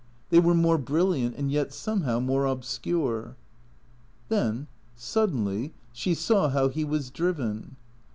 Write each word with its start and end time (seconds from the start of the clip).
They 0.31 0.39
were 0.39 0.55
more 0.55 0.79
brilliant 0.79 1.35
and 1.35 1.51
yet 1.51 1.71
somehow 1.71 2.19
more 2.19 2.45
obscure. 2.47 3.35
Then, 4.29 4.65
suddenly, 4.95 5.75
she 5.93 6.15
saw 6.15 6.49
how 6.49 6.69
he 6.69 6.83
was 6.83 7.11
driven. 7.11 7.75